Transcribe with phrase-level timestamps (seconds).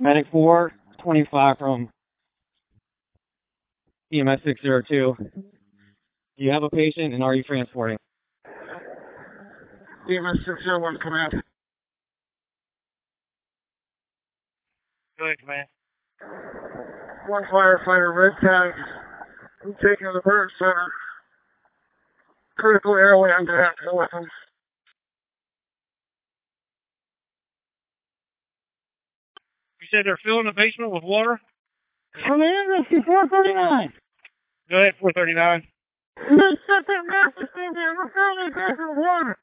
[0.00, 1.90] Medic 425 from
[4.10, 5.14] EMS 602.
[5.18, 5.42] Do
[6.38, 7.98] you have a patient and are you transporting?
[10.08, 11.42] EMS 601 command.
[15.18, 15.66] Go ahead, command.
[17.28, 18.72] One firefighter, red tag.
[19.62, 20.88] I'm taking the bird center.
[22.56, 24.28] Critical airway under active weapons.
[24.28, 24.49] You
[29.90, 31.40] said they're filling the basement with water?
[32.24, 33.92] Command, this is 439.
[34.70, 35.66] Go ahead, 439.
[36.30, 37.96] Let's set that massive thing down.
[37.96, 39.38] We're filling the basement with water.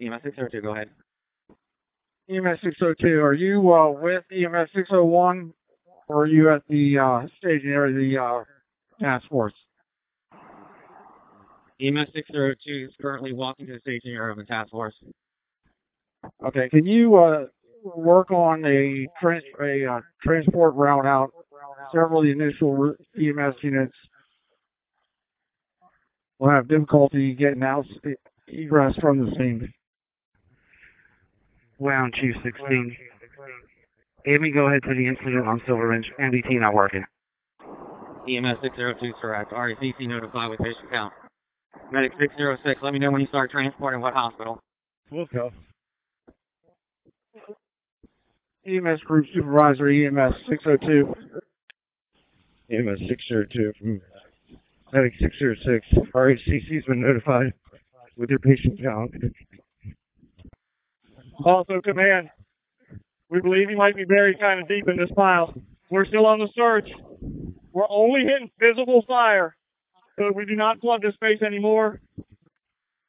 [0.00, 0.90] EMS 602, go ahead.
[2.30, 5.52] EMS 602, are you uh, with EMS 601
[6.08, 8.44] or are you at the uh, staging area, of the uh,
[9.00, 9.54] task force?
[11.80, 14.94] EMS 602 is currently walking to the staging area of the task force.
[16.44, 17.46] Okay, can you uh,
[17.84, 21.30] work on a, trans- a uh, transport route out?
[21.92, 23.94] Several of the initial EMS units
[26.38, 27.86] will have difficulty getting out
[28.48, 29.72] egress from the scene.
[31.78, 32.96] Wound Chief 16.
[34.26, 36.10] Amy, go ahead to the incident on Silver Ridge.
[36.20, 37.04] MDT not working.
[38.28, 39.52] EMS 602 is correct.
[39.52, 41.12] RECC notified with patient count.
[41.90, 44.60] Medic 606, let me know when you start transporting what hospital.
[45.10, 45.50] We'll go.
[48.68, 51.14] EMS Group Supervisor, EMS 602.
[52.70, 54.00] EMS 602 from
[54.92, 55.86] Medic 606.
[56.14, 57.52] RHCC's been notified
[58.16, 59.12] with your patient count.
[61.44, 62.28] Also, command,
[63.30, 65.54] we believe he might be buried kind of deep in this pile.
[65.90, 66.90] We're still on the search.
[67.72, 69.56] We're only hitting visible fire.
[70.18, 72.00] So we do not plug this space anymore,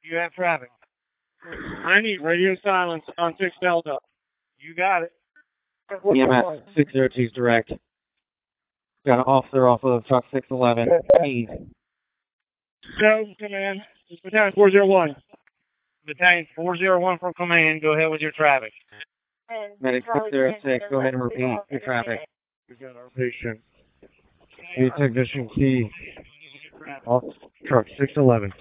[0.03, 0.69] you have traffic.
[1.83, 3.97] I need radio silence on 6 Delta.
[4.59, 5.11] You got it.
[5.91, 7.71] EMS 602 is direct.
[9.05, 10.89] Got an officer off of truck 611.
[11.17, 11.47] Please.
[12.99, 15.15] So, command, this is battalion 401.
[16.05, 18.73] Battalion 401 from command, go ahead with your traffic.
[19.79, 22.19] Medic 606, go ahead and repeat your traffic.
[22.69, 23.59] We got our patient.
[24.77, 25.89] New technician key.
[27.05, 27.23] Off
[27.65, 28.51] truck 611.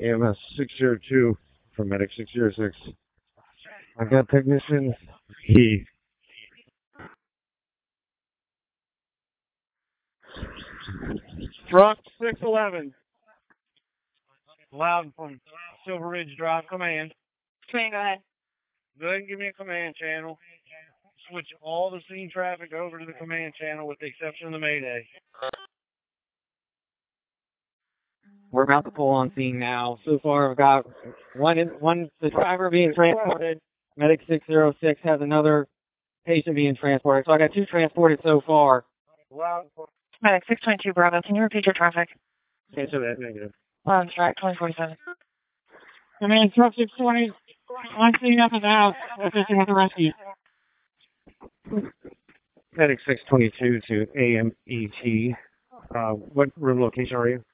[0.00, 1.36] EMS 602
[1.74, 2.76] from medic 606.
[3.98, 4.94] I've got technician
[5.46, 5.84] key.
[11.70, 12.94] Truck 611.
[14.72, 15.40] Loud from
[15.86, 17.12] Silver Ridge Drive command.
[17.70, 18.18] Command, go ahead.
[19.00, 20.38] Go ahead and give me a command channel.
[21.30, 24.58] Switch all the scene traffic over to the command channel with the exception of the
[24.58, 25.06] Mayday.
[28.50, 29.98] We're about to pull on scene now.
[30.06, 30.86] So far, I've got
[31.36, 33.60] one, in, one the driver being transported.
[33.96, 35.68] Medic 606 has another
[36.24, 37.26] patient being transported.
[37.26, 38.84] So I got two transported so far.
[40.22, 42.08] Medic 622 Bravo, can you repeat your traffic?
[42.76, 43.52] Answer that negative.
[43.86, 44.96] On track 2047.
[46.20, 47.32] Command truck 620.
[47.96, 48.94] I'm seeing up and out.
[49.22, 50.10] Assisting with the rescue.
[52.76, 55.36] Medic 622 to AMET.
[55.94, 57.44] Uh, what room location are you?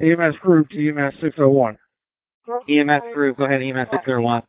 [0.00, 1.76] EMS group to EMS 601.
[2.68, 4.42] EMS group, go ahead, EMS 601.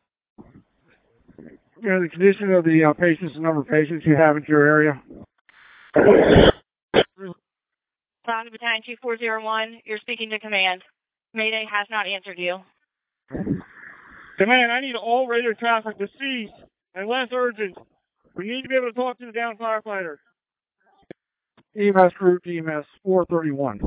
[1.82, 4.44] You know, the condition of the uh, patients, the number of patients you have in
[4.46, 5.02] your area.
[8.24, 10.82] Bravo Battalion 2401, you're speaking to command.
[11.34, 12.60] Mayday has not answered you.
[14.38, 16.50] Command, I need all radio traffic to cease
[16.94, 17.76] unless urgent.
[18.36, 20.18] We need to be able to talk to the down firefighter.
[21.76, 23.78] EMS group to EMS 431.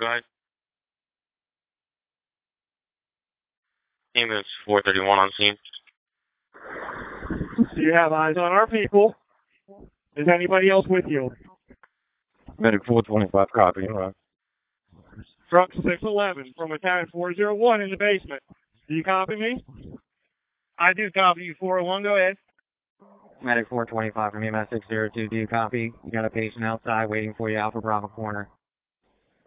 [0.00, 0.24] Go ahead.
[4.16, 5.56] EMS 431 on scene.
[7.86, 9.14] You have eyes on our people.
[10.16, 11.30] Is anybody else with you?
[12.58, 13.82] Medic 425, copy.
[15.48, 18.42] Truck 611 from battalion 401 in the basement.
[18.88, 19.64] Do you copy me?
[20.80, 22.36] I do copy you, 401, go ahead.
[23.40, 25.92] Medic 425 from EMS 602, do you copy?
[26.04, 28.48] You got a patient outside waiting for you, Alpha Bravo corner.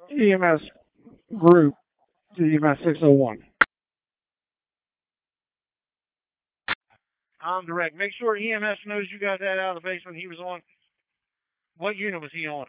[0.10, 0.62] EMS
[1.38, 1.74] group
[2.38, 3.40] to EMS 601.
[7.42, 7.96] I'm direct.
[7.96, 10.62] Make sure EMS knows you got that out of the basement he was on.
[11.78, 12.66] What unit was he on?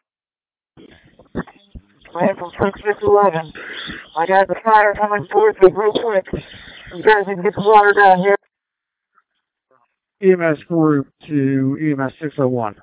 [2.14, 3.52] Man from truck 611.
[4.16, 6.26] I got the fire coming towards me real quick.
[6.94, 8.36] You guys can get the water down here.
[10.22, 12.76] EMS group to EMS 601.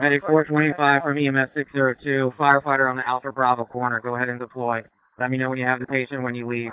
[0.00, 4.00] Medic 425 from EMS 602, firefighter on the Alpha Bravo corner.
[4.00, 4.82] Go ahead and deploy.
[5.18, 6.72] Let me know when you have the patient when you leave.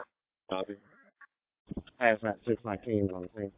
[0.50, 0.76] Copy.
[2.02, 3.52] Hazmat 619 on the scene.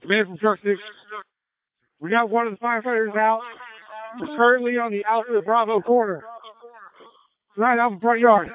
[0.00, 0.80] Command from truck six.
[2.00, 3.42] We got one of the firefighters out.
[4.20, 6.24] We're currently on the outer Bravo corner.
[7.56, 8.50] Right out in front yard.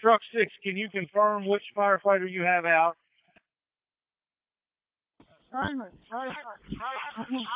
[0.00, 2.96] Truck six, can you confirm which firefighter you have out?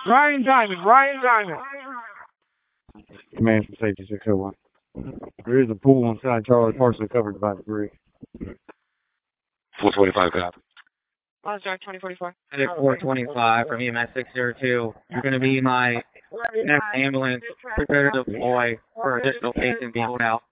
[0.06, 1.58] Ryan Diamond, Ryan Diamond.
[3.36, 4.54] Command from Safety 601.
[5.44, 7.90] There is a pool inside Charlie partially covered by debris.
[9.80, 10.60] 425 copy.
[11.44, 12.34] Lost Dark 2044.
[12.52, 14.94] Medic 425 from EMS 602.
[15.10, 16.02] You're going to be my
[16.54, 17.42] next ambulance.
[17.76, 20.42] Prepare to deploy for additional patient being pulled out.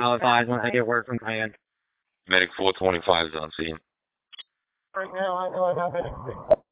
[0.00, 1.54] I'll advise once I get word from command.
[2.28, 3.76] Medic 425 is on scene.
[4.96, 6.62] Right now, I know I know.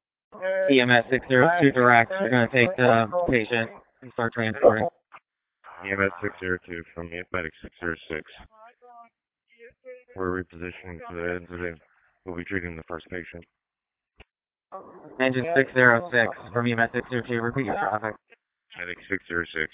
[0.70, 2.12] EMS 602 direct.
[2.20, 3.70] You're going to take the patient
[4.00, 4.88] and start transporting.
[5.84, 8.22] EMS 602 from Medic 606.
[10.16, 11.80] We're repositioning for the incident.
[12.24, 13.44] We'll be treating the first patient.
[15.20, 17.40] Engine 606 from EMS 602.
[17.40, 18.14] Repeat your traffic.
[18.78, 19.70] Medic 606.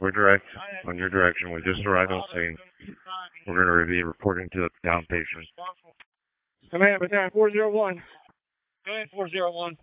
[0.00, 0.44] We're direct
[0.86, 1.52] on your direction.
[1.52, 2.56] We just arrived on scene.
[3.46, 5.46] We're going to be reporting to the down patient.
[6.70, 8.02] Command Battalion 401.
[8.84, 9.76] Command 401.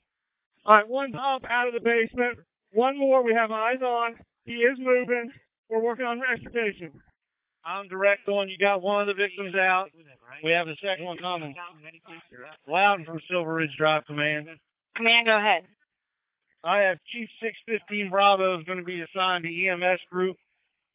[0.66, 2.40] All right, one up out of the basement.
[2.74, 4.16] One more we have eyes on.
[4.44, 5.32] He is moving.
[5.70, 6.92] We're working on transportation.
[7.66, 8.50] I'm direct on.
[8.50, 9.90] You got one of the victims out.
[10.44, 11.56] We have the second one coming.
[12.68, 14.48] Loudoun from Silver Ridge Drive Command.
[14.96, 15.64] Command, go ahead.
[16.64, 20.38] I have Chief 615 Bravo is going to be assigned to EMS group.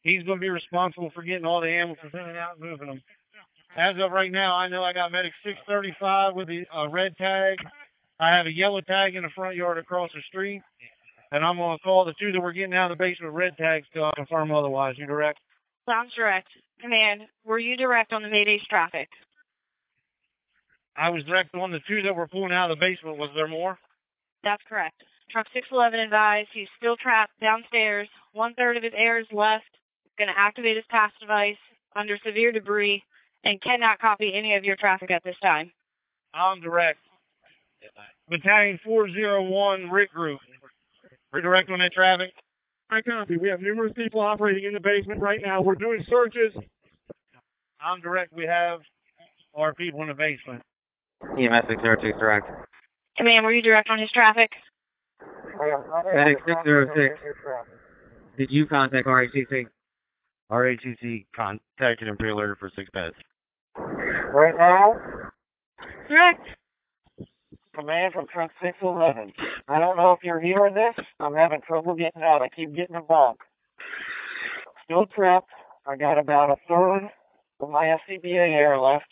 [0.01, 2.87] He's going to be responsible for getting all the ambulances in and out and moving
[2.87, 3.01] them.
[3.75, 7.57] As of right now, I know I got medic 635 with a uh, red tag.
[8.19, 10.61] I have a yellow tag in the front yard across the street.
[11.31, 13.39] And I'm going to call the two that were getting out of the basement with
[13.39, 14.95] red tags to confirm otherwise.
[14.97, 15.39] You direct?
[15.87, 16.47] Sounds direct.
[16.81, 19.09] Command, were you direct on the Mayday's traffic?
[20.97, 23.17] I was direct on the two that were pulling out of the basement.
[23.17, 23.77] Was there more?
[24.43, 25.03] That's correct.
[25.29, 28.07] Truck 611 advised he's still trapped downstairs.
[28.33, 29.65] One third of his air is left.
[30.17, 31.57] Going to activate his pass device
[31.95, 33.03] under severe debris
[33.43, 35.71] and cannot copy any of your traffic at this time.
[36.33, 36.99] I'm direct.
[38.29, 40.39] Battalion 401 Rick Group.
[41.31, 42.31] We're on that traffic.
[42.89, 43.37] I copy.
[43.37, 45.61] We have numerous people operating in the basement right now.
[45.61, 46.53] We're doing searches.
[47.81, 48.33] I'm direct.
[48.33, 48.81] We have
[49.55, 50.61] our people in the basement.
[51.37, 52.49] EMS 602 direct.
[53.17, 54.51] Command, were you direct on his traffic?
[56.13, 57.19] Medic 606.
[58.37, 59.65] Did you contact RHCC?
[60.51, 63.15] RHCC contacted and pre-alerted for six beds.
[63.77, 64.95] Right now?
[66.09, 66.45] Direct.
[67.75, 69.33] Command from truck 611.
[69.67, 70.95] I don't know if you're hearing this.
[71.19, 72.41] I'm having trouble getting out.
[72.41, 73.39] I keep getting a bump.
[74.85, 75.49] Still trapped.
[75.85, 77.09] I got about a third
[77.59, 79.09] of my SCBA air left.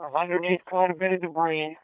[0.00, 1.76] I'm underneath quite a bit of debris.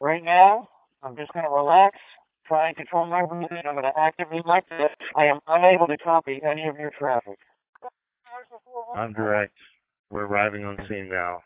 [0.00, 0.68] Right now,
[1.02, 1.98] I'm just going to relax,
[2.46, 3.62] try and control my breathing.
[3.66, 4.90] I'm going to activate like this.
[5.16, 7.38] I am unable to copy any of your traffic.
[8.94, 9.54] I'm direct.
[10.10, 11.42] We're arriving on scene now.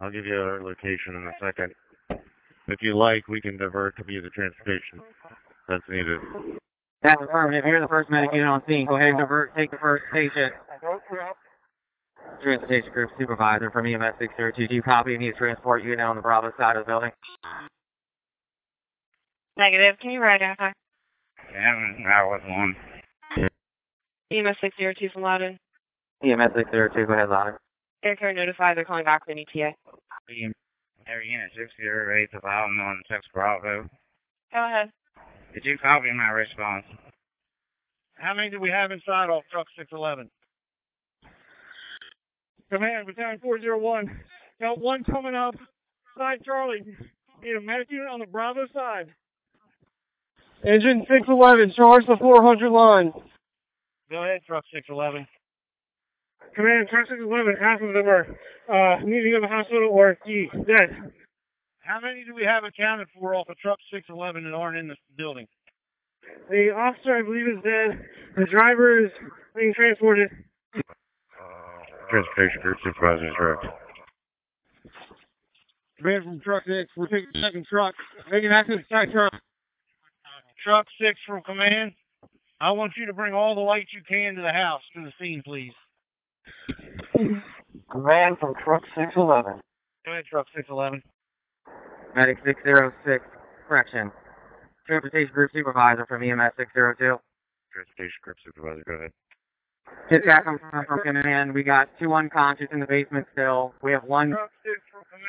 [0.00, 1.72] I'll give you our location in a second.
[2.68, 5.00] If you like, we can divert to be the transportation
[5.68, 6.20] that's needed.
[7.02, 7.64] That's affirmative.
[7.66, 8.86] You're the first medic unit on scene.
[8.86, 10.52] Go ahead and divert, take the first patient.
[12.42, 14.66] Transportation group supervisor from EMS 602.
[14.68, 17.12] Do you copy and need to transport unit on the Bravo side of the building?
[19.56, 19.96] Negative.
[20.00, 20.72] Can you write identify?
[21.52, 21.70] Yeah,
[22.12, 22.76] I was one.
[24.30, 25.58] EMS 602 from Loudoun.
[26.22, 27.06] EMS 602.
[27.06, 27.60] Go ahead, Louder.
[28.06, 29.74] Air Care notified they're calling back with an ETA.
[31.08, 33.88] Every unit 608 to Loudoun on Tex Bravo.
[34.52, 34.90] Go ahead.
[35.52, 36.84] Did you copy my response?
[38.14, 40.30] How many do we have inside off truck 611?
[42.70, 44.20] Command, Battalion 401.
[44.60, 45.56] Got one coming up.
[46.16, 46.82] Side Charlie.
[47.42, 49.08] Need a medic unit on the Bravo side.
[50.64, 53.12] Engine 611, charge the 400 line.
[54.10, 55.26] Go ahead, truck 611.
[56.54, 58.26] Command, truck 611, half of them are
[58.68, 60.16] uh, needing to go to the hospital or.
[60.24, 61.12] Dead.
[61.80, 64.96] How many do we have accounted for off of truck 611 that aren't in the
[65.16, 65.46] building?
[66.50, 68.04] The officer, I believe, is dead.
[68.36, 69.10] The driver is
[69.54, 70.30] being transported.
[72.10, 73.66] Transportation group supervisor is direct.
[75.98, 77.94] Command from truck 6, we're taking the second truck.
[78.30, 79.32] Making access to side truck.
[80.62, 81.92] Truck 6 from command.
[82.60, 85.12] I want you to bring all the lights you can to the house, to the
[85.20, 85.72] scene, please.
[87.90, 89.60] Command from truck 611.
[90.04, 91.02] Go truck 611.
[92.14, 93.24] Medic 606.
[93.68, 94.12] Correction.
[94.86, 97.18] Transportation group supervisor from EMS 602.
[97.72, 99.12] Transportation group supervisor, go ahead.
[100.10, 101.52] Dispatch from, from command.
[101.52, 103.74] We got two unconscious in the basement still.
[103.82, 104.36] We have one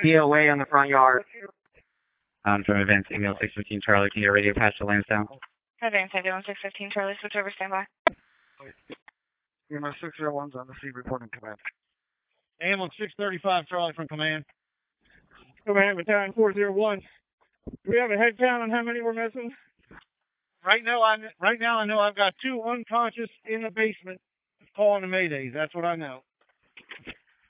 [0.04, 1.24] DOA on the front yard.
[2.46, 5.28] Um, from advanced email 615 Charlie, can you get a radio patch to Lansdowne?
[5.82, 7.86] Advance ID 1615 Charlie, switch over, standby.
[9.72, 11.58] EMS 601's on the scene reporting command.
[12.62, 14.46] Ambulance 635 Charlie from command.
[15.66, 17.00] Command Battalion 401.
[17.00, 19.52] Do we have a head count on how many we're missing?
[20.66, 24.20] Right now, I right now I know I've got two unconscious in the basement
[24.76, 25.54] calling the maydays.
[25.54, 26.22] That's what I know.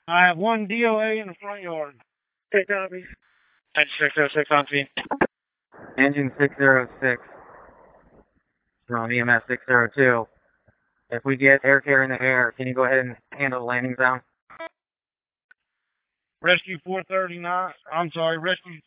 [0.06, 1.94] I have one DOA in the front yard.
[2.54, 3.04] Okay, copy.
[3.76, 4.88] Engine 606 on scene.
[5.98, 7.22] Engine 606
[8.86, 10.26] from EMS 602.
[11.10, 13.66] If we get air care in the air, can you go ahead and handle the
[13.66, 14.20] landing zone?
[16.42, 17.72] Rescue 439.
[17.92, 18.80] I'm sorry, rescue.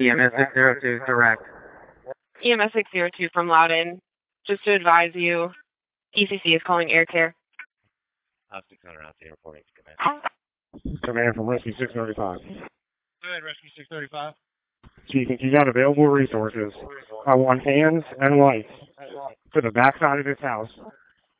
[0.00, 1.42] EMS 602 direct.
[2.44, 4.00] EMS 602 from Loudoun.
[4.46, 5.50] Just to advise you,
[6.16, 7.34] ECC is calling air care.
[8.52, 11.02] Op 600 out there reporting to command.
[11.04, 12.38] Command from Rescue 635.
[12.38, 14.34] Go ahead, Rescue 635.
[15.08, 16.72] Chief, if you got available resources,
[17.26, 18.70] I want hands and lights
[19.54, 20.70] to the backside of this house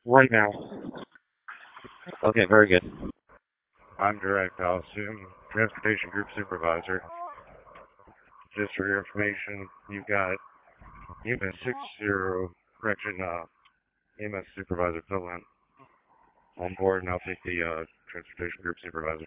[0.05, 0.51] right now.
[2.25, 2.83] Okay, very good.
[3.99, 4.61] I'm direct.
[4.61, 7.03] I'll assume transportation group supervisor.
[8.57, 10.33] Just for your information, you've got
[11.27, 11.75] EMS 60,
[12.81, 13.45] correction, uh,
[14.23, 15.41] EMS supervisor fill in
[16.59, 19.27] on board, and I'll take the uh, transportation group supervisor.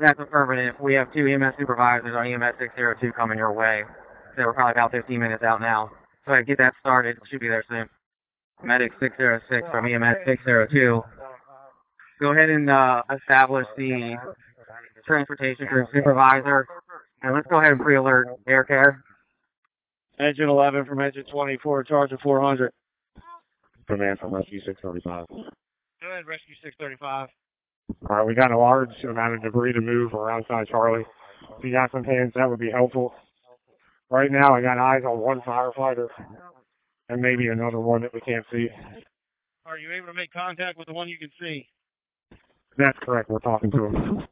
[0.00, 0.74] That's affirmative.
[0.80, 3.82] We have two EMS supervisors on EMS 602 coming your way.
[4.36, 5.90] So we're probably about 15 minutes out now.
[6.26, 7.18] So I get that started.
[7.28, 7.88] Should be there soon.
[8.62, 11.02] Medic 606 from EMS 602.
[12.20, 14.16] Go ahead and uh, establish the
[15.06, 16.66] transportation group supervisor.
[17.22, 19.02] And let's go ahead and pre-alert air care.
[20.18, 22.72] Engine 11 from engine 24, charge of 400.
[23.86, 25.26] Command from Rescue 635.
[25.28, 27.28] Go ahead, Rescue 635.
[28.10, 31.06] All right, we got a large amount of debris to move around outside Charlie.
[31.56, 33.14] If you got some hands, that would be helpful.
[34.10, 36.08] Right now, I got eyes on one firefighter
[37.08, 38.68] and maybe another one that we can't see.
[39.66, 41.68] Are you able to make contact with the one you can see?
[42.76, 43.28] That's correct.
[43.28, 44.26] We're talking to him.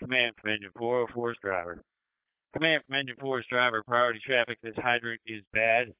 [0.00, 1.82] Command from engine 404's driver.
[2.54, 5.92] Command from engine 4's driver, priority traffic, this hydrant is bad.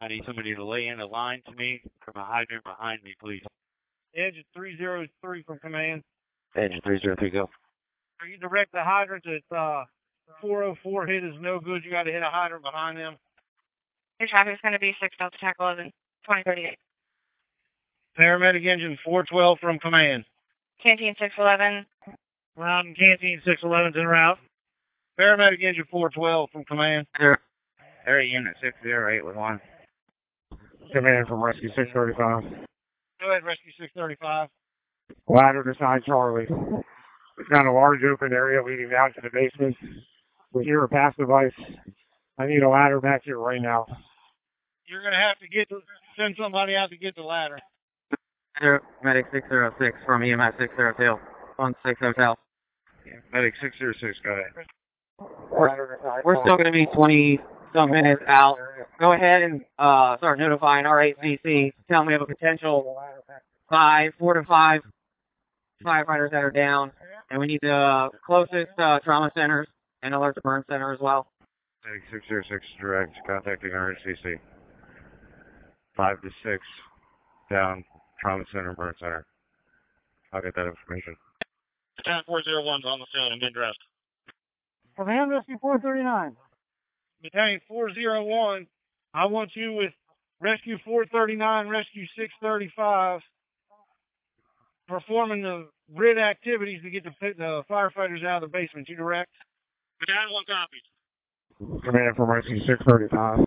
[0.00, 3.14] I need somebody to lay in a line to me from a hydrant behind me,
[3.20, 3.42] please.
[4.14, 6.02] Engine 303 from command.
[6.56, 7.48] Engine 303, go.
[8.20, 9.84] Are you direct the hydrant at uh,
[10.40, 11.84] 404 hit is no good?
[11.84, 13.16] You got to hit a hydrant behind them.
[14.24, 15.92] Your traffic's going to be 6 Delta Tac 11,
[16.24, 16.78] 2038.
[18.18, 20.24] Paramedic engine 412 from command.
[20.82, 21.84] Canteen 611.
[22.56, 24.38] Round and canteen 611's en route.
[25.20, 27.06] Paramedic engine 412 from command.
[28.06, 29.60] Area unit 608 with one.
[30.94, 32.44] Command from Rescue 635.
[33.20, 34.48] Go ahead, Rescue 635.
[35.28, 36.46] Ladder to side Charlie.
[36.48, 39.76] We've got a large open area leading down to the basement.
[40.54, 41.52] We hear a pass device.
[42.38, 43.84] I need a ladder back here right now.
[44.86, 45.68] You're going to have to get
[46.18, 47.58] send somebody out to get the ladder.
[49.02, 51.16] Medic 606 from EMS 602
[51.58, 52.38] on 6 Hotel.
[53.32, 54.44] Medic 606, go ahead.
[55.50, 57.40] We're, we're still going to be 20
[57.74, 58.56] some minutes out.
[59.00, 61.72] Go ahead and uh, start notifying RHCC.
[61.88, 62.96] Tell them we have a potential
[63.68, 64.82] five, four to five
[65.84, 66.92] firefighters that are down,
[67.30, 69.66] and we need the closest uh, trauma centers
[70.02, 71.26] and alert the burn center as well.
[71.84, 74.38] Medic 606 direct, contacting RNCC.
[75.96, 76.62] 5 to 6,
[77.50, 77.84] down,
[78.20, 79.26] trauma center, burn center.
[80.32, 81.16] I'll get that information.
[81.96, 83.78] Battalion 401's on the phone and been dressed.
[84.96, 86.36] Command Rescue 439.
[87.22, 88.66] Battalion 401,
[89.14, 89.92] I want you with
[90.40, 93.20] Rescue 439, Rescue 635,
[94.88, 98.88] performing the grid activities to get the, the firefighters out of the basement.
[98.88, 99.30] You direct?
[100.00, 101.82] Battalion 1 copies.
[101.84, 103.46] Command from Rescue 635.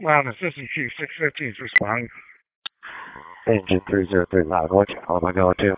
[0.00, 2.08] Well, Assistant Chief 615 is responding.
[3.46, 4.72] Engine 303 loud.
[4.72, 5.76] What channel am I going to?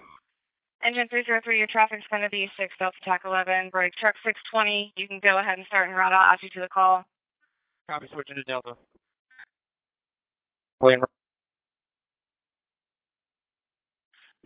[0.84, 3.70] Engine 303, your traffic's going to be 6 Delta Tac 11.
[3.70, 4.92] Break truck 620.
[4.96, 6.12] You can go ahead and start and route.
[6.12, 7.04] I'll add you to the call.
[7.90, 8.76] Copy, switching to Delta.
[10.80, 10.98] Wait,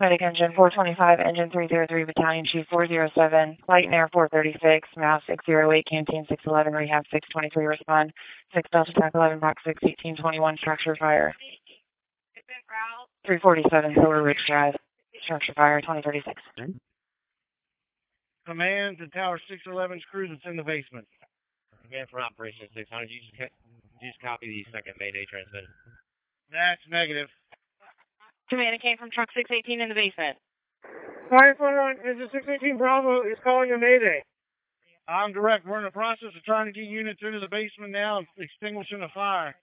[0.01, 6.25] Medic engine 425, engine 303, battalion chief 407, light and air 436, mass 608, canteen
[6.27, 8.11] 611, rehab 623, respond
[8.55, 11.35] 6 Delta Tac 11, box 6, 1821, structure fire.
[13.27, 14.75] 347, Silver Ridge Drive,
[15.23, 16.41] structure fire 2036.
[18.47, 21.05] Command to Tower 611's crew that's in the basement.
[21.85, 23.51] Command for Operation 600, you just,
[24.01, 25.69] you just copy the second Mayday transmission.
[26.51, 27.29] That's negative.
[28.51, 30.37] Command, it came from truck 618 in the basement.
[31.31, 34.21] Firefighter on engine 618 Bravo is calling a mayday.
[35.07, 35.65] I'm direct.
[35.65, 38.99] We're in the process of trying to get units into the basement now and extinguishing
[38.99, 39.55] the fire.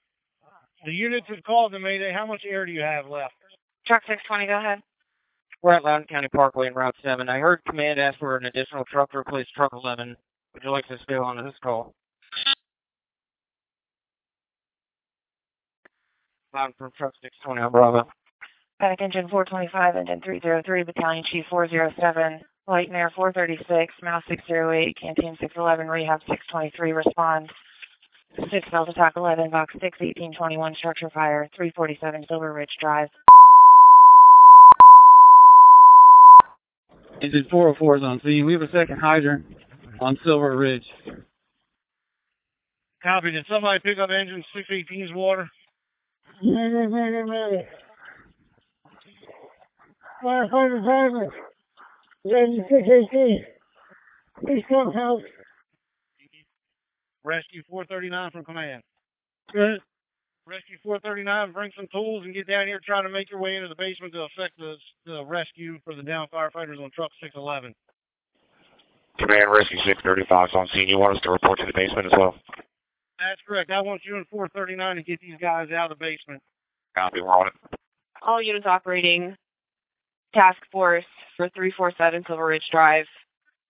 [0.86, 2.14] The units have called the mayday.
[2.14, 3.34] How much air do you have left?
[3.86, 4.78] Truck 620, go ahead.
[5.60, 7.28] We're at Loudoun County Parkway and Route 7.
[7.28, 10.16] I heard command ask for an additional truck to replace truck 11.
[10.54, 11.92] Would you like to stay on this call?
[16.54, 18.08] Loudoun from truck 620 on Bravo.
[18.80, 25.36] Medic engine 425, engine 303, battalion chief 407, light and air 436, mouse 608, canteen
[25.40, 27.50] 611, rehab 623, respond.
[28.50, 33.08] 6 Delta TAC 11, box 6, 1821, structure fire, 347 Silver Ridge Drive.
[37.20, 38.46] Engine 404 is on scene.
[38.46, 39.44] We have a second hydrant
[40.00, 40.84] on Silver Ridge.
[43.02, 43.32] Copy.
[43.32, 45.50] Did somebody pick up engine 618's water?
[50.22, 51.32] Firefighter driver.
[52.24, 53.44] Engine 618.
[54.44, 55.22] Please come help.
[57.24, 58.82] Rescue 439 from command.
[59.52, 59.80] Good.
[60.46, 63.68] Rescue 439, bring some tools and get down here trying to make your way into
[63.68, 67.74] the basement to affect the, the rescue for the down firefighters on truck 611.
[69.18, 70.88] Command Rescue 635 on scene.
[70.88, 72.34] You want us to report to the basement as well?
[73.18, 73.70] That's correct.
[73.70, 76.40] I want you in 439 to get these guys out of the basement.
[76.96, 77.20] Copy.
[77.20, 77.52] We're on it.
[78.22, 79.36] All units operating
[80.34, 81.04] task force
[81.36, 83.06] for 347 Silver Ridge Drive,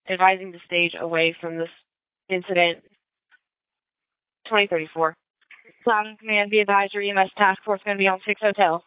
[0.09, 1.71] advising the stage away from this
[2.29, 2.79] incident.
[4.47, 5.15] 2034.
[5.87, 8.83] Loudoun Command, be advisory your EMS task force going to be on 6 Hotel.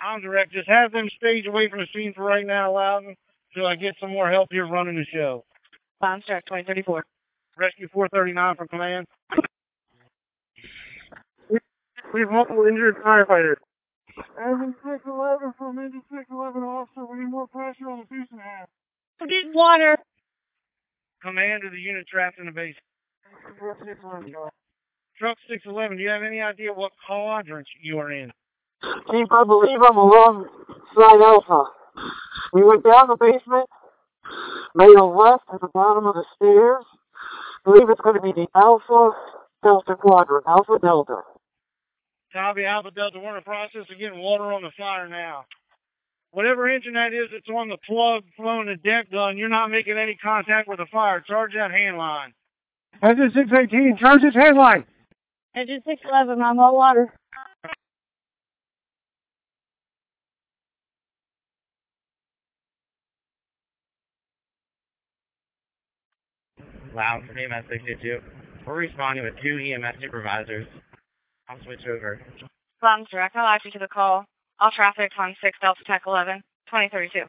[0.00, 0.52] I'm direct.
[0.52, 3.14] Just have them stage away from the scene for right now, Loudoun,
[3.54, 5.44] till I get some more help here running the show.
[6.02, 7.04] Loudoun direct 2034.
[7.58, 9.06] Rescue 439 from command.
[12.12, 13.56] We have multiple injured firefighters.
[14.16, 17.04] Engine 611 from engine 611 officer.
[17.04, 18.68] We need more pressure on the piston half.
[19.18, 19.96] Forget water.
[21.22, 22.84] Command of the unit trapped in the basement.
[25.18, 28.32] Truck 611, do you have any idea what quadrant you are in?
[29.10, 31.64] Chief, I believe I'm alongside Alpha.
[32.52, 33.68] We went down the basement,
[34.74, 36.84] made a left at the bottom of the stairs.
[37.64, 39.12] I believe it's going to be the Alpha
[39.62, 41.22] Delta quadrant, Alpha Delta.
[42.36, 43.18] Copy Alpha Delta.
[43.18, 45.46] We're in the process of getting water on the fire now.
[46.32, 49.96] Whatever engine that is that's on the plug flowing the deck gun, you're not making
[49.96, 51.22] any contact with the fire.
[51.22, 52.34] Charge that hand line.
[53.02, 54.84] Engine 618, charge its headline.
[55.54, 57.14] Engine 611, I'm on water.
[66.94, 68.20] Loud from EMS 622.
[68.66, 70.66] We're responding with two EMS supervisors.
[71.48, 72.20] I'll switch over.
[72.82, 74.24] Loudoun direct, I'll add you to the call.
[74.60, 77.24] All traffic on 6 Delta TAC 11, 2032.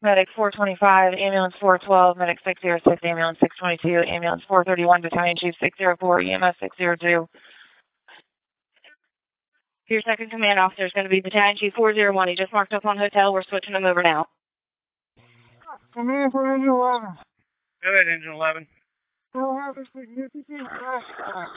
[0.00, 7.28] Medic 425, ambulance 412, medic 606, ambulance 622, ambulance 431, battalion chief 604, EMS 602.
[9.88, 12.28] Your second command officer is going to be Battalion Chief 401.
[12.28, 13.32] He just marked up on hotel.
[13.32, 14.26] We're switching him over now.
[15.94, 17.08] Command for engine 11.
[17.82, 18.66] Go ahead, engine 11.
[19.30, 21.48] Still have a significant crash track.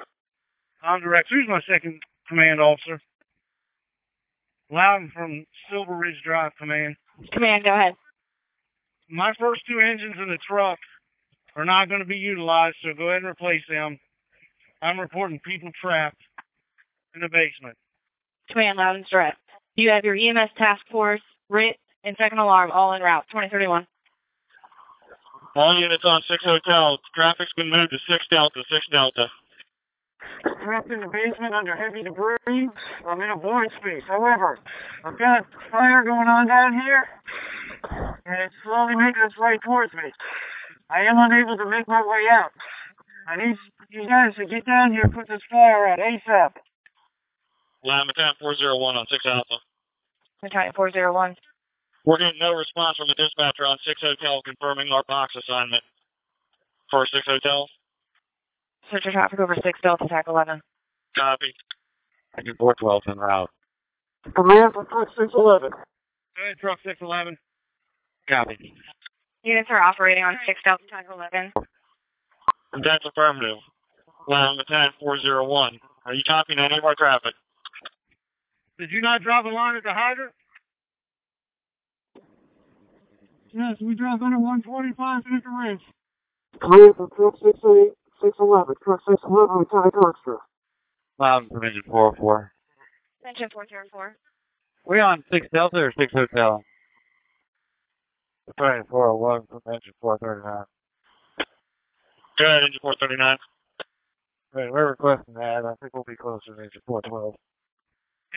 [0.84, 1.30] I'm direct.
[1.30, 3.00] Who's my second command officer?
[4.72, 6.96] Loudoun from Silver Ridge Drive, command.
[7.32, 7.96] Command, go ahead.
[9.10, 10.80] My first two engines in the truck
[11.56, 14.00] are not going to be utilized, so go ahead and replace them.
[14.82, 16.22] I'm reporting people trapped
[17.14, 17.78] in the basement.
[18.50, 19.38] Command, Loudoun's direct.
[19.76, 23.26] You have your EMS task force, RIT, and second alarm all en route.
[23.30, 23.86] 2031.
[25.56, 27.00] All units on 6 Hotel.
[27.14, 29.28] Traffic's been moved to 6 Delta, 6 Delta.
[30.64, 32.70] Trapped in the basement under heavy debris.
[33.08, 34.04] I'm in a void space.
[34.08, 34.60] However,
[35.04, 37.04] I've got fire going on down here,
[38.26, 40.12] and it's slowly making its way towards me.
[40.90, 42.52] I am unable to make my way out.
[43.28, 43.58] I need
[43.90, 46.52] you guys to get down here and put this fire out ASAP.
[47.84, 49.56] Line Battalion 401 on 6 Alpha.
[50.42, 51.36] Battalion 401.
[52.06, 55.84] We're getting no response from the dispatcher on 6 Hotel confirming our box assignment
[56.90, 57.68] for 6 Hotel.
[58.90, 60.62] Search of traffic over 6 Delta TAC 11.
[61.16, 61.54] Copy.
[62.36, 63.50] I Engine 412 en route.
[64.36, 65.72] Command for truck 611.
[65.72, 65.78] Go
[66.44, 67.38] ahead, truck 611.
[68.28, 68.74] Copy.
[69.44, 71.54] Units are operating on 6 Delta TAC 11.
[72.84, 73.58] That's affirmative.
[74.28, 75.80] Line Battalion 401.
[76.06, 77.34] Are you copying any of our traffic?
[78.80, 80.34] Did you not drop a line at the hydrant?
[83.54, 85.82] Yes, we dropped under 125 Acre Ridge.
[86.62, 88.76] Command for truck 68, 611.
[88.84, 90.38] Truck 611, Lieutenant Extra.
[91.20, 92.52] Loudoun from engine 404.
[93.28, 94.18] Engine 404.
[94.86, 96.64] We on 6 Delta or 6 Hotel?
[98.48, 100.66] Battalion 401 from engine 439.
[102.40, 103.38] Go ahead, engine 439.
[104.54, 105.66] Right, we're requesting that.
[105.66, 107.36] I think we'll be closer to engine 412.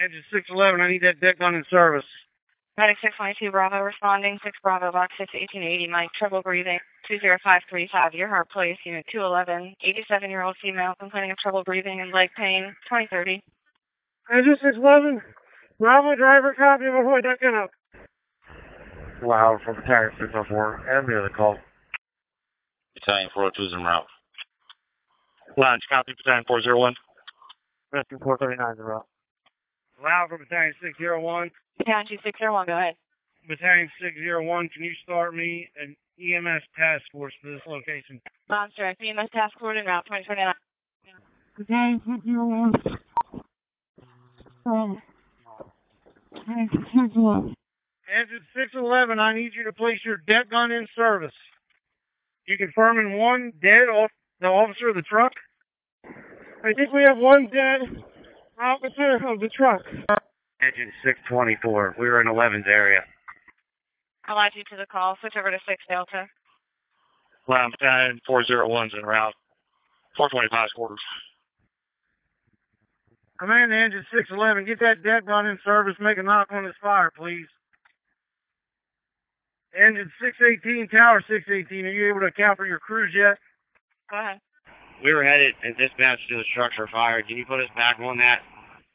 [0.03, 2.05] Engine 611, I need that deck gun in service.
[2.77, 4.39] Medic 622 Bravo responding.
[4.43, 6.79] 6 Bravo, box 6, 1880, Mike, trouble breathing.
[7.07, 9.77] 20535, your heart place, unit 211.
[9.81, 12.75] 87 year old female complaining of trouble breathing and leg pain.
[12.91, 13.43] 2030.
[14.33, 15.23] Engine 611,
[15.79, 17.71] Bravo driver, copy, avoid deck gun up.
[19.23, 20.99] Loud from Battalion 604.
[20.99, 21.57] And the other call.
[22.95, 24.07] Battalion 402 is en route.
[25.57, 26.95] Launch, copy, Battalion 401.
[27.93, 29.07] Rescue 439 is en route.
[30.03, 31.51] Loud from Battalion 601.
[31.79, 32.95] Battalion 2601, go ahead.
[33.49, 38.21] Battalion 601, can you start me an EMS task force for this location?
[38.49, 39.03] Launch direct.
[39.03, 40.55] EMS task force en route 2029.
[41.57, 42.99] Battalion 601.
[44.67, 45.03] Um,
[46.33, 47.55] Battalion 611.
[48.15, 51.33] Engine 611, I need you to place your deck gun in service.
[52.47, 55.33] You confirming one dead off the officer of the truck?
[56.63, 57.81] I think we have one dead
[58.61, 59.83] officer of the truck.
[60.63, 63.03] Engine 624, we were in 11's area.
[64.27, 65.17] I'll add you to the call.
[65.21, 66.27] Switch over to 6 Delta.
[67.49, 69.35] Lounge, Battalion 401 is en route.
[70.17, 71.01] 425 quarters.
[73.39, 76.77] Command to Engine 611, get that deck gun in service, make a knock on this
[76.81, 77.47] fire, please.
[79.77, 83.39] Engine 618, Tower 618, are you able to account for your crews yet?
[84.09, 84.39] Go ahead.
[85.05, 87.23] We were headed and dispatched to the structure fire.
[87.23, 88.41] Can you put us back on that?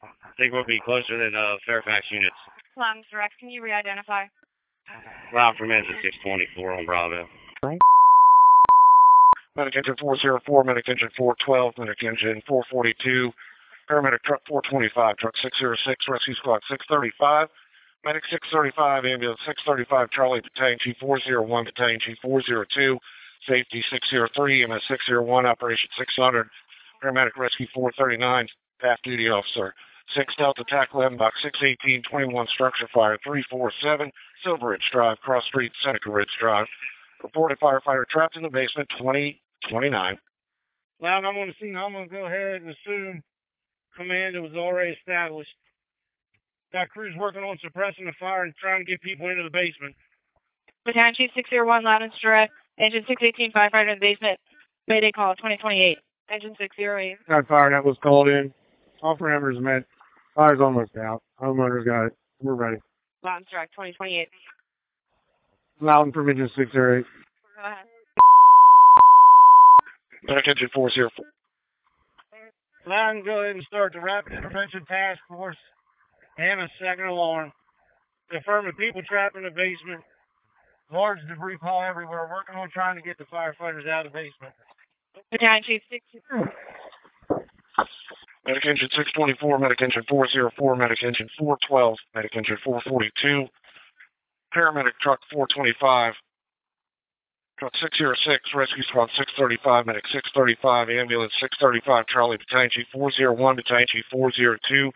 [0.02, 2.34] I think we'll be closer than uh, Fairfax units.
[2.76, 3.38] Lounge direct.
[3.38, 4.24] Can you re-identify?
[5.32, 7.28] Route from engine 624 on Bravo.
[9.56, 13.32] Medic engine 404, medic engine 412, medic engine 442,
[13.90, 17.48] paramedic truck 425, truck 606, rescue squad 635,
[18.04, 22.98] medic 635, ambulance 635, Charlie Battalion Chief 401, Battalion Chief 402,
[23.46, 26.48] safety 603, MS 601, operation 600,
[27.02, 28.48] paramedic rescue 439,
[28.78, 29.74] staff duty officer
[30.14, 34.10] 6 Delta TAC 11 box 618, 21 structure fire 347,
[34.42, 36.66] Silver Ridge Drive, Cross Street, Seneca Ridge Drive.
[37.22, 40.18] Reported firefighter trapped in the basement 2029.
[41.02, 41.76] Loud, I'm on the scene.
[41.76, 43.22] I'm going to go ahead and assume
[43.96, 45.50] command that was already established.
[46.72, 49.94] Got crews working on suppressing the fire and trying to get people into the basement.
[50.84, 52.52] Battalion Chief 601, Loudoun direct.
[52.80, 54.38] Engine 618, firefighter in the basement.
[54.88, 55.98] Mayday call 2028.
[56.32, 57.16] Engine 608.
[57.28, 58.52] Got fire that was called in.
[59.02, 59.84] All parameters met.
[60.34, 61.22] Fire's almost out.
[61.40, 62.12] Homeowner's got it.
[62.40, 62.78] We're ready.
[63.22, 64.28] Loudoun direct 2028.
[65.80, 67.04] Loudoun from engine 608.
[67.56, 67.86] Go ahead.
[70.22, 71.26] Medic engine 404.
[72.86, 75.56] Loud, go ahead and start the Rapid Prevention Task Force
[76.38, 77.52] and a second alarm.
[78.30, 80.00] Confirming people trapped in the basement.
[80.92, 82.28] Large debris pile everywhere.
[82.30, 84.52] Working on trying to get the firefighters out of the basement.
[85.30, 86.04] Battalion Chief 6.
[88.46, 93.46] Medic engine 624, medic engine 404, medic engine 412, medic engine 442,
[94.54, 96.14] paramedic truck 425,
[97.58, 104.04] truck 606, rescue squad 635, medic 635, ambulance 635, Charlie Battalion Chief 401, Battalion Chief
[104.10, 104.90] 402,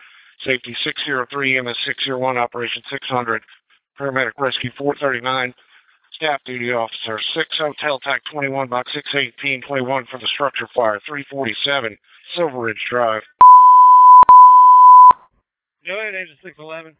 [0.44, 3.42] safety 603, MS 601, operation 600,
[4.00, 5.54] paramedic rescue 439,
[6.14, 11.96] staff duty officer 6 hotel tac 21 box 618 21 for the structure fire 347
[12.36, 13.22] Silver Ridge Drive.
[15.86, 16.96] Go ahead, Engine 611.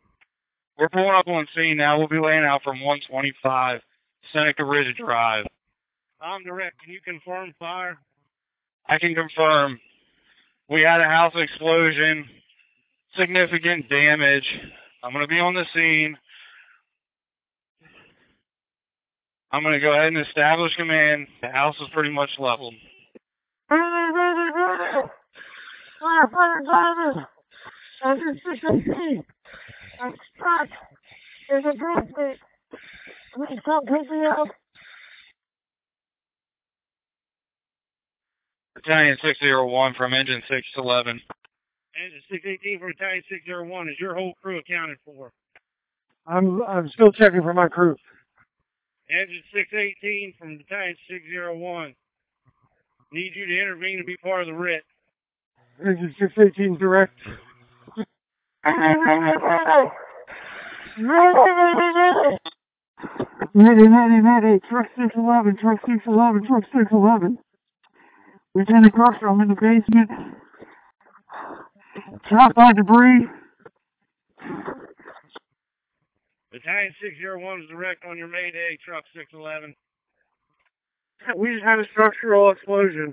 [0.79, 1.99] We're pulling up on scene now.
[1.99, 3.81] We'll be laying out from 125
[4.33, 5.47] Seneca Ridge Drive.
[6.21, 6.81] I'm direct.
[6.83, 7.99] Can you confirm fire?
[8.87, 9.81] I can confirm
[10.69, 12.29] we had a house explosion,
[13.17, 14.47] significant damage.
[15.03, 16.17] I'm going to be on the scene.
[19.55, 21.29] I'm going to go ahead and establish command.
[21.41, 22.75] The house is pretty much leveled.
[28.05, 29.25] Engine 618.
[30.03, 30.69] I'm stuck.
[31.49, 32.39] There's a basement.
[33.37, 34.49] Please come pick me up.
[38.75, 41.21] Battalion 601 from engine 611.
[41.95, 43.89] Engine 618 for Battalion 601.
[43.89, 45.31] Is your whole crew accounted for?
[46.27, 47.95] I'm I'm still checking for my crew.
[49.11, 51.95] Engine 618 from Battalion 601.
[53.13, 54.83] Need you to intervene and be part of the RIT.
[55.81, 57.19] Engine 618 direct.
[63.55, 64.61] Ready, ready, ready.
[64.69, 67.39] Truck 611, truck 611, truck 611.
[68.55, 70.11] Lieutenant Crusher, I'm in the basement.
[72.29, 73.27] Trapped by debris.
[76.55, 79.75] Battalion 601 is direct on your Mayday, truck 611.
[81.37, 83.13] We just had a structural explosion.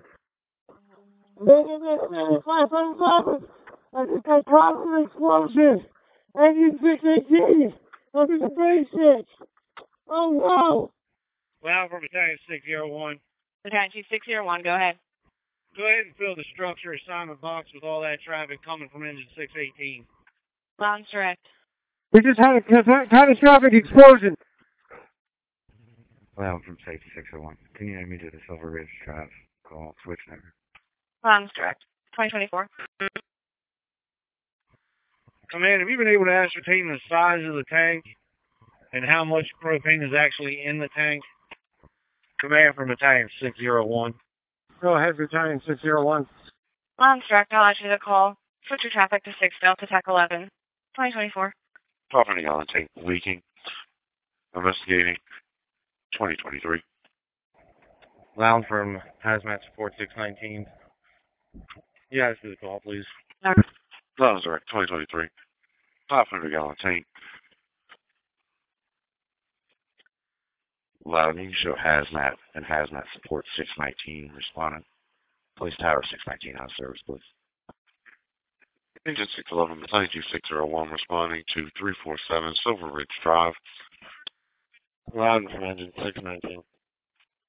[3.98, 5.86] I just got caught in an explosion.
[6.38, 7.74] Engine 618
[8.14, 9.26] under the base
[10.08, 10.92] Oh no!
[11.64, 13.20] Well, for Battalion 601.
[13.64, 15.00] Battalion 601, go ahead.
[15.76, 19.26] Go ahead and fill the structure assignment box with all that traffic coming from engine
[19.36, 20.06] 618.
[20.78, 21.48] Lounge direct.
[22.14, 22.62] We just had a
[23.08, 24.36] catastrophic explosion.
[26.36, 27.56] Well, from Safety 601.
[27.76, 29.30] Can you add me to the Silver Ridge Drive
[29.64, 30.54] call switch number?
[31.24, 31.84] Lounge direct.
[32.16, 32.68] 2024.
[35.52, 38.04] Command, have you been able to ascertain the size of the tank
[38.92, 41.22] and how much propane is actually in the tank?
[42.40, 44.14] Command from Battalion 601.
[44.82, 46.28] Go ahead, Battalion 601.
[47.00, 48.36] Lounge direct, I'll ask you to call.
[48.68, 50.50] Switch your traffic to 6 Delta TAC 11.
[50.96, 51.54] 2024.
[52.12, 53.42] 500 gallon tank leaking.
[54.56, 55.16] Investigating.
[56.14, 56.82] 2023.
[58.38, 60.66] Lounge from Hazmat Support 619.
[62.10, 63.06] You guys do the call, please.
[64.20, 64.68] Lounge direct.
[64.68, 65.28] 2023.
[66.10, 67.06] 500 gallon tank.
[71.06, 74.84] Loud, you show hazmat and hazmat support 619 responding.
[75.58, 77.22] Police Tower 619 out of service, please.
[79.08, 83.54] Engine 611, Battalion 2601 responding to 347 Silver Ridge Drive.
[85.16, 86.62] Loud from engine 619.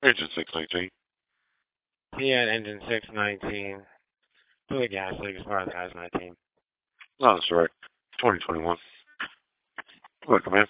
[0.03, 0.88] Engine 619.
[2.19, 3.83] Yeah, engine 619.
[4.71, 6.35] To the gas leak as part of the hazmat team.
[7.21, 7.75] Lounge direct.
[8.19, 8.77] 2021.
[10.29, 10.67] Look, man.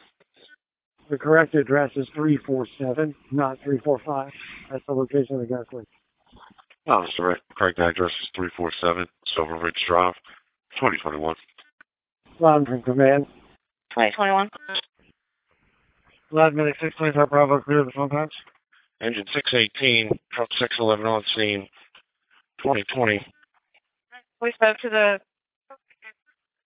[1.11, 4.33] The correct address is 347, not 345.
[4.71, 5.87] That's the location of the gas leak.
[6.87, 7.43] Lounge direct.
[7.57, 10.15] Correct address is 347 Silver Ridge Drive.
[10.77, 11.35] 2021.
[12.41, 13.27] Loud from command.
[13.91, 14.51] 2021.
[16.31, 18.33] Loud medic 625 Bravo, clear the phone patch.
[19.01, 21.69] Engine 618, truck 611 on scene.
[22.59, 23.27] 2020.
[24.41, 25.21] We spoke to the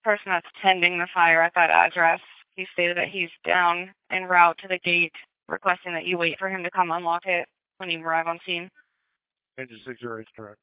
[0.04, 2.20] person that's tending the fire at that address.
[2.54, 5.12] He stated that he's down en route to the gate,
[5.48, 8.70] requesting that you wait for him to come unlock it when you arrive on scene.
[9.58, 10.58] Engine 608 correct.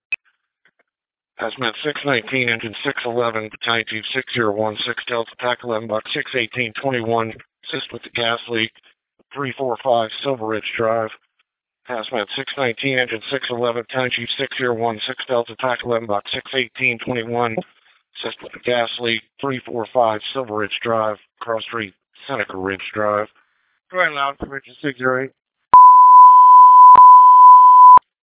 [1.42, 7.34] Hazmat 619, engine 611, battalion chief 601, 6 Delta, TAC 11, Buck 618, 21,
[7.66, 8.72] assist with the gas leak,
[9.34, 11.10] 345 Silver Ridge Drive.
[11.90, 17.56] Hazmat 619, engine 611, battalion chief 601, 6 Delta, TAC 11, Buck 618, 21,
[18.22, 21.96] assist with the gas leak, 345 Silver Ridge Drive, Cross Street,
[22.28, 23.28] Seneca Ridge Drive.
[23.92, 25.32] Go ahead, Loud engine 608.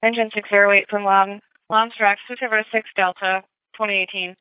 [0.04, 1.42] Engine 608 from Loudoun.
[1.70, 4.36] Loudoun Strax, switch over to 6 Delta, 2018.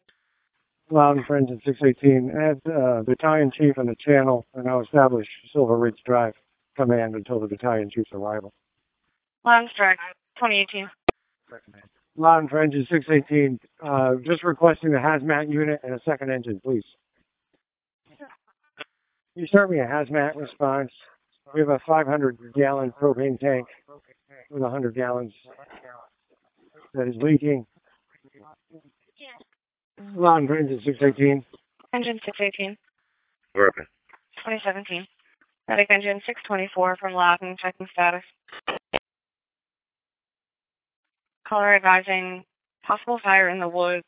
[0.91, 2.31] Loud for engine 618.
[2.31, 6.35] Add uh, battalion chief on the channel and I'll establish Silver Ridge Drive
[6.77, 8.53] command until the battalion chief's arrival.
[9.45, 9.97] Loudoun Strax,
[10.37, 10.89] 2018.
[12.17, 13.59] Loud for engine 618.
[13.83, 16.85] Uh, just requesting the hazmat unit and a second engine, please.
[19.35, 20.93] You start me a hazmat response.
[21.53, 23.67] We have a 500 gallon propane tank
[24.51, 25.33] with 100 gallons
[26.97, 27.67] that is leaking.
[30.15, 31.45] Loud for engine 618.
[31.95, 32.77] Engine 618,
[33.55, 33.87] We're open.
[34.39, 35.07] 2017.
[35.69, 38.23] Medic engine 624 from Loudoun, checking status.
[41.49, 42.45] Caller advising
[42.85, 44.05] possible fire in the woods.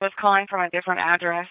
[0.00, 1.48] Was calling from a different address.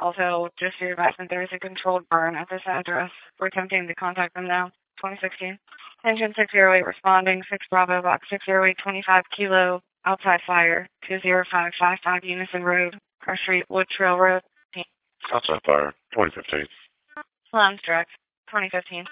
[0.00, 3.10] Also, just for your advisement, there is a controlled burn at this address.
[3.38, 4.72] We're attempting to contact them now.
[4.98, 5.58] 2016.
[6.04, 13.40] Engine 608 responding, 6 Bravo, box 608, 25 kilo, outside fire, 20555 Unison Road, Cross
[13.40, 14.42] Street, Wood Trail Road,
[15.32, 15.92] Outside fire.
[16.12, 16.66] 2015.
[17.52, 18.10] Lounge Direct,
[18.48, 19.04] 2015.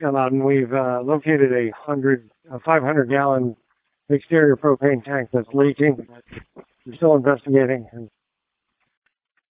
[0.00, 3.56] Yeah, Loudoun, we've uh, located a hundred, a 500 gallon
[4.08, 6.06] exterior propane tank that's leaking.
[6.86, 8.08] We're still investigating.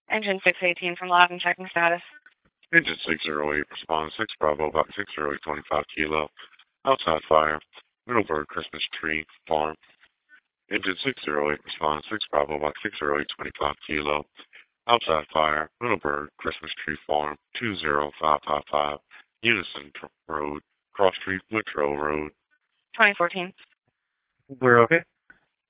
[0.09, 2.01] Engine 618 from Loudoun, checking status.
[2.73, 6.29] Engine 608, respond 6 Bravo, about 608, 25 kilo.
[6.85, 7.59] Outside fire.
[8.05, 9.75] Middleburg Christmas Tree Farm.
[10.71, 14.25] Engine 608, respond 6 Bravo, about 608, 25 kilo.
[14.87, 15.69] Outside fire.
[15.81, 17.35] Middleburg Christmas Tree Farm.
[17.59, 18.99] 20555.
[19.41, 20.61] Unison Tr- Road.
[20.93, 22.31] Cross Street, Woodrow Road.
[22.95, 23.51] 2014.
[24.61, 25.01] We're okay?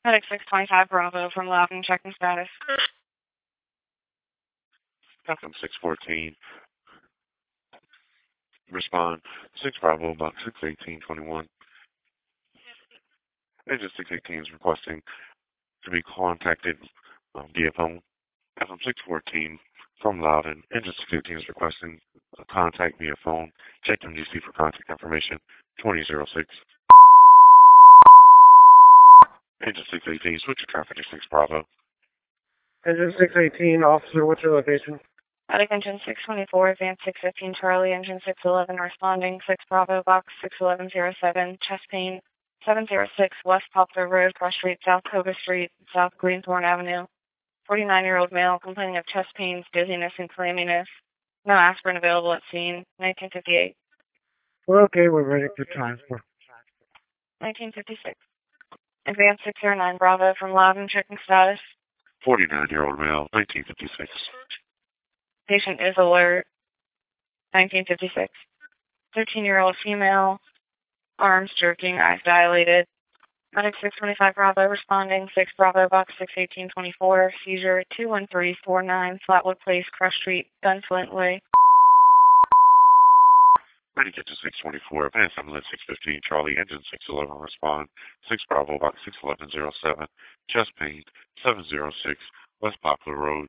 [0.04, 2.48] Medic 625 Bravo from Loudoun, checking status.
[5.26, 6.36] Falcon 614.
[8.72, 9.22] Respond
[9.64, 11.48] 6 Bravo, about 61821.
[13.72, 15.02] Engine 618 is requesting
[15.84, 16.78] to be contacted
[17.36, 18.02] um, via phone.
[18.62, 19.60] FM 614,
[20.02, 20.64] from Loudoun.
[20.74, 22.00] Engine 618 is requesting
[22.52, 23.52] contact via phone.
[23.84, 25.40] Check MDC for contact information
[25.82, 26.48] 2006.
[29.66, 31.64] Engine 618, switch your traffic to 6 Bravo.
[32.88, 35.00] Engine 618, officer, what's your location?
[35.52, 42.22] Attic engine 624, advance 615 Charlie, engine 611 responding, 6 Bravo, box 61107, chest pain,
[42.66, 47.06] 706 West Poplar Road, Cross Street, South Cobra Street, South Greenthorn Avenue.
[47.70, 50.86] 49-year-old male complaining of chest pains, dizziness, and clamminess.
[51.46, 52.86] No aspirin available at scene.
[52.98, 53.76] 1958.
[54.68, 56.22] We're okay, we're ready for transport.
[57.40, 58.16] 1956.
[59.08, 61.60] Advance 609 Bravo from Loudoun, checking status.
[62.28, 64.10] 49-year-old male, 1956.
[65.50, 66.46] Patient is alert.
[67.54, 68.32] 1956.
[69.18, 70.38] 13-year-old female,
[71.18, 72.86] arms jerking, eyes dilated.
[73.56, 81.12] Medic 625 Bravo responding, 6 Bravo Box 61824, seizure 21349, Flatwood Place, Crush Street, Gunflint
[81.12, 81.42] Way.
[83.98, 87.88] Ready to 624, advance ambulance 615, Charlie, engine 611, respond,
[88.30, 90.06] 6 Bravo Box 61107,
[90.48, 91.02] chest pain,
[91.42, 92.22] 706,
[92.62, 93.48] West Poplar Road.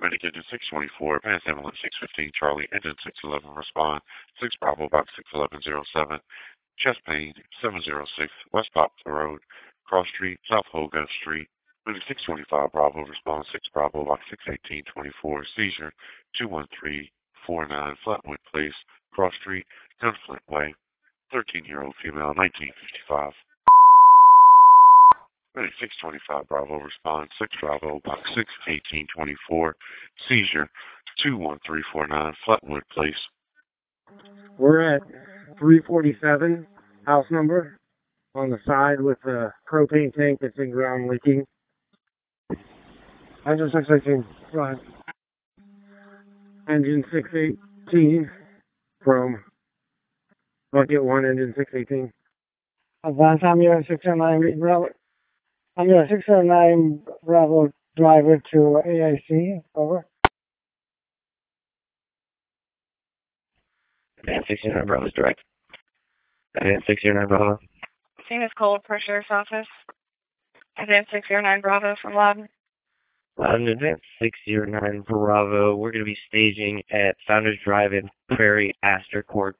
[0.00, 4.00] Ready to 624, advance ambulance 615, Charlie, engine 611, respond,
[4.40, 6.18] 6 Bravo Box 61107,
[6.78, 9.40] chest pain, 706 West Poplar Road,
[9.84, 11.48] Cross Street, South Hogarth Street.
[11.84, 15.92] Moving 625 Bravo, response 6 Bravo, box 61824, seizure
[16.32, 18.80] 21349, Flatwood Place,
[19.12, 19.66] Cross Street,
[20.00, 20.72] Gunflint Way,
[21.28, 23.36] 13-year-old female, 1955.
[25.56, 29.74] Ready 625 Bravo, response 6 Bravo, box 61824,
[30.28, 30.70] seizure
[31.24, 33.16] 21349, Flatwood Place.
[34.58, 35.02] We're at
[35.58, 36.64] 347,
[37.04, 37.78] house number,
[38.36, 41.44] on the side with a propane tank that's in ground leaking.
[43.44, 44.78] Engine 618, go ahead.
[46.68, 48.30] Engine 618
[49.02, 49.42] from
[50.70, 52.12] bucket 1, engine 618.
[53.02, 54.60] Advance ambulance 609
[55.76, 55.90] Bravo.
[55.90, 58.56] Ambulance 609 Bravo driver to
[58.86, 59.62] AIC.
[59.74, 60.06] Over.
[64.20, 65.40] Advance 609 Bravo is direct.
[66.56, 67.58] Advance 609 Bravo.
[68.28, 69.66] Scene is cold per sheriff's office.
[70.78, 72.48] Advance 609 Bravo from Loudoun.
[73.38, 75.76] Loudoun Advance 609 Bravo.
[75.76, 79.56] We're going to be staging at Founders Drive in Prairie Astor Court.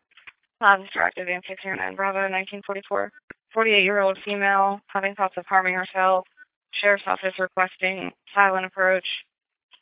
[0.60, 3.10] Loudoun's direct Advance 609 Bravo 1944.
[3.56, 6.26] 48-year-old female having thoughts of harming herself.
[6.72, 9.06] Sheriff's office requesting silent approach.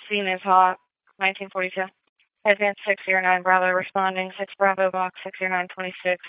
[0.09, 0.79] Scene is hot.
[1.19, 1.83] 1942.
[2.45, 6.23] Advance 609 Bravo responding 6 Bravo box 60926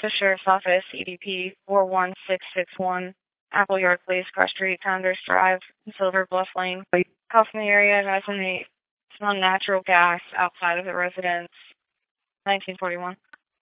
[0.00, 3.14] to Sheriff's Office EDP 41661
[3.52, 5.60] Apple Appleyard Place Cross Street Founders Drive
[5.96, 6.84] Silver Bluff Lane.
[7.32, 8.66] Calls from the area advising they
[9.16, 11.48] smell natural gas outside of the residence.
[12.44, 13.16] 1941.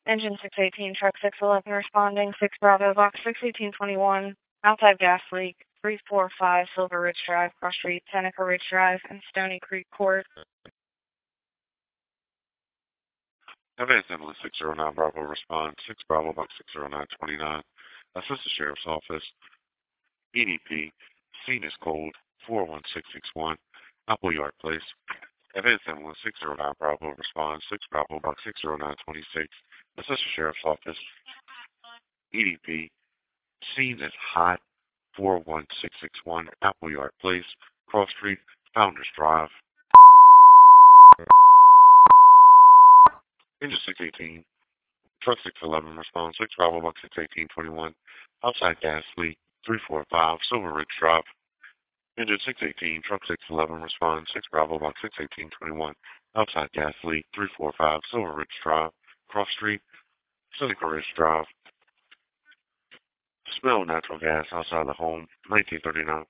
[0.06, 7.22] Engine 618 truck 611 responding 6 Bravo box 61821 outside gas leak 345 Silver Ridge
[7.26, 10.24] Drive Cross Street Seneca Ridge Drive and Stony Creek Court.
[13.78, 17.62] Advance ambulance 609 Bravo respond 6 Bravo box 60929.
[18.14, 19.24] assist the Sheriff's Office.
[20.34, 20.90] EDP.
[21.44, 22.14] Scene is cold
[22.46, 23.56] 41661.
[24.08, 24.86] Appleyard Place.
[25.56, 29.48] Advance ambulance 609 Bravo respond 6 Bravo box 60926.
[29.98, 30.98] Assistant Sheriff's Office.
[32.34, 32.90] EDP.
[33.74, 34.60] Scene is hot
[35.16, 36.48] 41661.
[36.62, 37.44] Appleyard Place.
[37.88, 38.38] Cross Street.
[38.74, 39.48] Founders Drive.
[43.62, 44.44] Engine 618,
[45.22, 47.94] truck 611, response 6 Bravo Box 61821,
[48.44, 51.24] outside gas leak 345, Silver Ridge Drive.
[52.18, 55.94] Engine 618, truck 611, response 6 Bravo Box 61821,
[56.36, 58.92] outside gas leak 345, Silver Ridge Drive,
[59.28, 59.80] Cross Street,
[60.58, 61.46] Seneca Ridge Drive.
[63.60, 66.24] Smell natural gas outside the home, 1939.